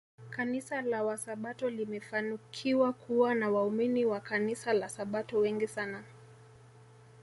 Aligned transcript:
Kanisa 0.29 0.81
la 0.81 1.03
wasabato 1.03 1.69
limefanukiwa 1.69 2.93
kuwa 2.93 3.35
na 3.35 3.49
waumini 3.49 4.05
wa 4.05 4.19
kanisla 4.19 4.73
la 4.73 4.89
Sabato 4.89 5.37
wengi 5.39 5.67
sana 5.67 6.03